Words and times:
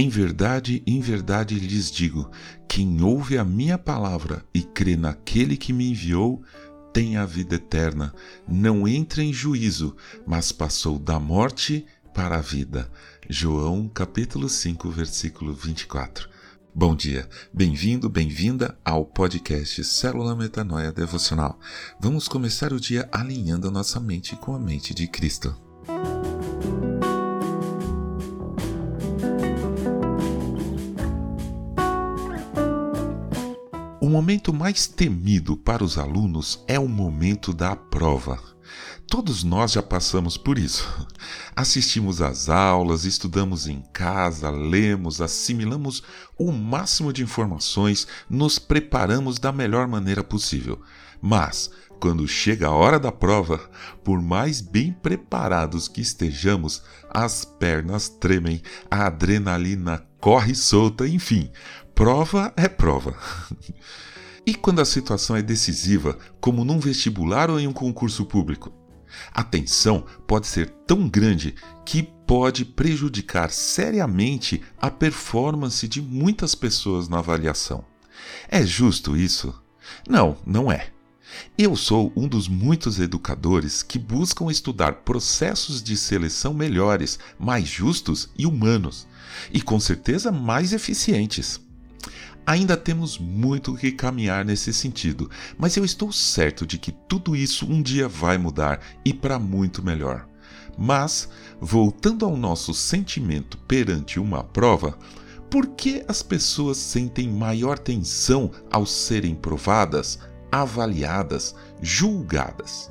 Em 0.00 0.08
verdade, 0.08 0.82
em 0.86 0.98
verdade 0.98 1.56
lhes 1.56 1.90
digo: 1.90 2.30
quem 2.66 3.02
ouve 3.02 3.36
a 3.36 3.44
minha 3.44 3.76
palavra 3.76 4.42
e 4.54 4.62
crê 4.62 4.96
naquele 4.96 5.58
que 5.58 5.74
me 5.74 5.90
enviou, 5.90 6.42
tem 6.90 7.18
a 7.18 7.26
vida 7.26 7.56
eterna, 7.56 8.10
não 8.48 8.88
entra 8.88 9.22
em 9.22 9.30
juízo, 9.30 9.94
mas 10.26 10.52
passou 10.52 10.98
da 10.98 11.20
morte 11.20 11.84
para 12.14 12.38
a 12.38 12.40
vida. 12.40 12.90
João 13.28 13.90
capítulo 13.90 14.48
5, 14.48 14.88
versículo 14.88 15.52
24. 15.52 16.30
Bom 16.74 16.96
dia, 16.96 17.28
bem-vindo, 17.52 18.08
bem-vinda 18.08 18.78
ao 18.82 19.04
podcast 19.04 19.84
Célula 19.84 20.34
Metanoia 20.34 20.90
Devocional. 20.90 21.60
Vamos 22.00 22.26
começar 22.26 22.72
o 22.72 22.80
dia 22.80 23.06
alinhando 23.12 23.68
a 23.68 23.70
nossa 23.70 24.00
mente 24.00 24.34
com 24.34 24.54
a 24.54 24.58
mente 24.58 24.94
de 24.94 25.06
Cristo. 25.06 25.69
Momento 34.10 34.52
mais 34.52 34.88
temido 34.88 35.56
para 35.56 35.84
os 35.84 35.96
alunos 35.96 36.62
é 36.66 36.78
o 36.78 36.88
momento 36.88 37.54
da 37.54 37.76
prova. 37.76 38.38
Todos 39.06 39.44
nós 39.44 39.72
já 39.72 39.82
passamos 39.82 40.36
por 40.36 40.58
isso. 40.58 40.86
Assistimos 41.54 42.20
às 42.20 42.48
aulas, 42.48 43.04
estudamos 43.04 43.66
em 43.66 43.82
casa, 43.92 44.50
lemos, 44.50 45.20
assimilamos 45.20 46.02
o 46.36 46.50
máximo 46.50 47.12
de 47.12 47.22
informações, 47.22 48.06
nos 48.28 48.58
preparamos 48.58 49.38
da 49.38 49.52
melhor 49.52 49.86
maneira 49.86 50.24
possível. 50.24 50.80
Mas, 51.22 51.70
quando 52.00 52.26
chega 52.26 52.66
a 52.66 52.72
hora 52.72 52.98
da 52.98 53.12
prova, 53.12 53.60
por 54.02 54.20
mais 54.20 54.60
bem 54.60 54.92
preparados 54.92 55.86
que 55.86 56.00
estejamos, 56.00 56.82
as 57.10 57.44
pernas 57.44 58.08
tremem, 58.08 58.62
a 58.90 59.06
adrenalina 59.06 60.04
corre 60.20 60.54
solta, 60.54 61.08
enfim, 61.08 61.50
prova 61.94 62.52
é 62.56 62.68
prova. 62.68 63.16
e 64.46 64.54
quando 64.54 64.80
a 64.80 64.84
situação 64.84 65.36
é 65.36 65.42
decisiva, 65.42 66.18
como 66.40 66.64
num 66.64 66.78
vestibular 66.78 67.50
ou 67.50 67.58
em 67.58 67.66
um 67.66 67.72
concurso 67.72 68.24
público? 68.26 68.72
A 69.32 69.42
tensão 69.42 70.04
pode 70.26 70.46
ser 70.46 70.70
tão 70.86 71.08
grande 71.08 71.54
que 71.84 72.02
pode 72.02 72.64
prejudicar 72.64 73.50
seriamente 73.50 74.62
a 74.80 74.90
performance 74.90 75.88
de 75.88 76.00
muitas 76.00 76.54
pessoas 76.54 77.08
na 77.08 77.18
avaliação. 77.18 77.84
É 78.48 78.64
justo 78.64 79.16
isso? 79.16 79.60
Não, 80.08 80.36
não 80.46 80.70
é. 80.70 80.92
Eu 81.56 81.76
sou 81.76 82.12
um 82.16 82.26
dos 82.26 82.48
muitos 82.48 82.98
educadores 82.98 83.82
que 83.82 83.98
buscam 83.98 84.50
estudar 84.50 84.92
processos 85.04 85.82
de 85.82 85.96
seleção 85.96 86.54
melhores, 86.54 87.18
mais 87.38 87.68
justos 87.68 88.30
e 88.36 88.46
humanos, 88.46 89.06
e 89.52 89.60
com 89.60 89.78
certeza 89.78 90.32
mais 90.32 90.72
eficientes. 90.72 91.60
Ainda 92.46 92.76
temos 92.76 93.18
muito 93.18 93.74
que 93.76 93.92
caminhar 93.92 94.44
nesse 94.44 94.72
sentido, 94.72 95.30
mas 95.58 95.76
eu 95.76 95.84
estou 95.84 96.10
certo 96.12 96.66
de 96.66 96.78
que 96.78 96.90
tudo 96.90 97.36
isso 97.36 97.66
um 97.66 97.82
dia 97.82 98.08
vai 98.08 98.38
mudar 98.38 98.80
e 99.04 99.12
para 99.12 99.38
muito 99.38 99.84
melhor. 99.84 100.26
Mas, 100.76 101.28
voltando 101.60 102.24
ao 102.24 102.36
nosso 102.36 102.72
sentimento 102.72 103.58
perante 103.58 104.18
uma 104.18 104.42
prova, 104.42 104.98
por 105.50 105.66
que 105.66 106.02
as 106.08 106.22
pessoas 106.22 106.78
sentem 106.78 107.28
maior 107.28 107.78
tensão 107.78 108.50
ao 108.70 108.86
serem 108.86 109.34
provadas, 109.34 110.18
avaliadas, 110.50 111.54
julgadas? 111.80 112.90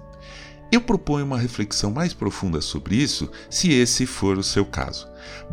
Eu 0.71 0.81
proponho 0.81 1.25
uma 1.25 1.39
reflexão 1.39 1.89
mais 1.89 2.13
profunda 2.13 2.61
sobre 2.61 2.95
isso, 2.95 3.29
se 3.49 3.71
esse 3.71 4.05
for 4.05 4.37
o 4.37 4.43
seu 4.43 4.63
caso. 4.63 5.07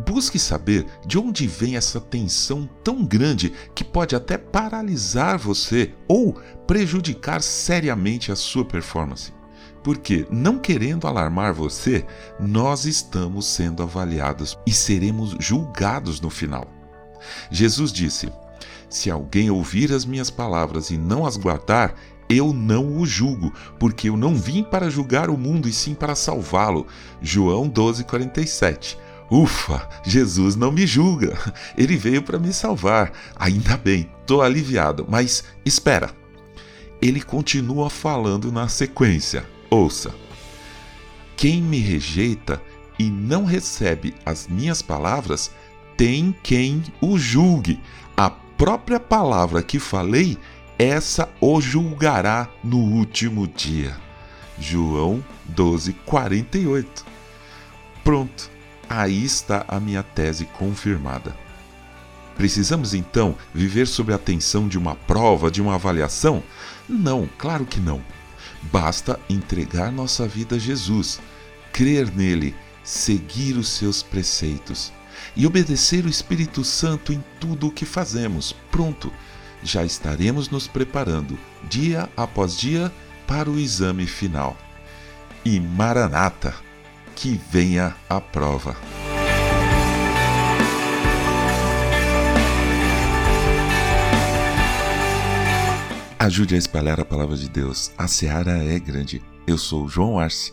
Busque 0.06 0.38
saber 0.38 0.86
de 1.06 1.18
onde 1.18 1.46
vem 1.46 1.74
essa 1.74 1.98
tensão 1.98 2.68
tão 2.84 3.02
grande 3.02 3.52
que 3.74 3.82
pode 3.82 4.14
até 4.14 4.36
paralisar 4.36 5.38
você 5.38 5.94
ou 6.06 6.34
prejudicar 6.66 7.42
seriamente 7.42 8.30
a 8.30 8.36
sua 8.36 8.64
performance. 8.64 9.32
Porque, 9.82 10.26
não 10.30 10.58
querendo 10.58 11.06
alarmar 11.06 11.54
você, 11.54 12.04
nós 12.38 12.84
estamos 12.84 13.46
sendo 13.46 13.82
avaliados 13.82 14.58
e 14.66 14.72
seremos 14.72 15.34
julgados 15.38 16.20
no 16.20 16.28
final. 16.28 16.68
Jesus 17.50 17.90
disse: 17.90 18.30
Se 18.96 19.10
alguém 19.10 19.50
ouvir 19.50 19.92
as 19.92 20.06
minhas 20.06 20.30
palavras 20.30 20.88
e 20.88 20.96
não 20.96 21.26
as 21.26 21.36
guardar, 21.36 21.94
eu 22.30 22.54
não 22.54 22.96
o 22.96 23.04
julgo, 23.04 23.52
porque 23.78 24.08
eu 24.08 24.16
não 24.16 24.34
vim 24.34 24.62
para 24.62 24.88
julgar 24.88 25.28
o 25.28 25.36
mundo 25.36 25.68
e 25.68 25.72
sim 25.72 25.94
para 25.94 26.14
salvá-lo. 26.14 26.86
João 27.20 27.68
12:47. 27.68 28.96
Ufa, 29.30 29.86
Jesus 30.02 30.56
não 30.56 30.72
me 30.72 30.86
julga. 30.86 31.36
Ele 31.76 31.94
veio 31.94 32.22
para 32.22 32.38
me 32.38 32.54
salvar. 32.54 33.12
Ainda 33.38 33.76
bem, 33.76 34.10
tô 34.24 34.40
aliviado, 34.40 35.04
mas 35.06 35.44
espera. 35.62 36.10
Ele 37.02 37.20
continua 37.20 37.90
falando 37.90 38.50
na 38.50 38.66
sequência. 38.66 39.44
Ouça. 39.68 40.10
Quem 41.36 41.60
me 41.60 41.80
rejeita 41.80 42.62
e 42.98 43.10
não 43.10 43.44
recebe 43.44 44.14
as 44.24 44.48
minhas 44.48 44.80
palavras, 44.80 45.50
tem 45.98 46.34
quem 46.42 46.82
o 46.98 47.18
julgue. 47.18 47.78
A 48.16 48.30
própria 48.56 48.98
palavra 48.98 49.62
que 49.62 49.78
falei 49.78 50.38
essa 50.78 51.28
o 51.40 51.60
julgará 51.60 52.48
no 52.62 52.78
último 52.78 53.46
dia. 53.46 53.96
João 54.58 55.24
12, 55.44 55.92
48. 56.04 57.04
Pronto, 58.02 58.50
aí 58.88 59.24
está 59.24 59.64
a 59.68 59.78
minha 59.78 60.02
tese 60.02 60.46
confirmada. 60.46 61.36
Precisamos 62.36 62.92
então 62.92 63.34
viver 63.54 63.86
sob 63.86 64.12
a 64.12 64.18
tensão 64.18 64.68
de 64.68 64.76
uma 64.76 64.94
prova, 64.94 65.50
de 65.50 65.62
uma 65.62 65.74
avaliação? 65.74 66.42
Não, 66.88 67.28
claro 67.38 67.64
que 67.64 67.80
não. 67.80 68.02
Basta 68.64 69.18
entregar 69.28 69.90
nossa 69.90 70.26
vida 70.28 70.56
a 70.56 70.58
Jesus, 70.58 71.20
crer 71.72 72.10
nele, 72.14 72.54
seguir 72.82 73.56
os 73.56 73.68
seus 73.68 74.02
preceitos 74.02 74.92
e 75.34 75.46
obedecer 75.46 76.04
o 76.04 76.08
Espírito 76.08 76.64
Santo 76.64 77.12
em 77.12 77.22
tudo 77.40 77.68
o 77.68 77.72
que 77.72 77.84
fazemos. 77.84 78.54
Pronto 78.70 79.12
já 79.62 79.84
estaremos 79.84 80.48
nos 80.48 80.68
preparando, 80.68 81.38
dia 81.68 82.08
após 82.16 82.56
dia, 82.56 82.92
para 83.26 83.50
o 83.50 83.58
exame 83.58 84.06
final. 84.06 84.56
E 85.44 85.58
Maranata, 85.58 86.54
que 87.14 87.40
venha 87.50 87.94
a 88.08 88.20
prova. 88.20 88.76
Ajude 96.18 96.54
a 96.54 96.58
espalhar 96.58 97.00
a 97.00 97.04
palavra 97.04 97.36
de 97.36 97.48
Deus. 97.48 97.92
A 97.96 98.08
seara 98.08 98.62
é 98.64 98.78
grande. 98.78 99.22
Eu 99.46 99.58
sou 99.58 99.88
João 99.88 100.18
Arce 100.18 100.52